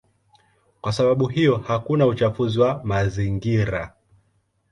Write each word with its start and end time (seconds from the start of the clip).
Kwa 0.81 0.93
sababu 0.93 1.27
hiyo 1.27 1.57
hakuna 1.57 2.05
uchafuzi 2.05 2.59
wa 2.59 2.81
mazingira. 2.83 3.93